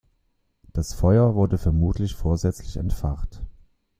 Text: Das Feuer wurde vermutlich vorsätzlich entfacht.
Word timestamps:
Das 0.73 0.95
Feuer 0.95 1.35
wurde 1.35 1.59
vermutlich 1.59 2.15
vorsätzlich 2.15 2.77
entfacht. 2.77 3.43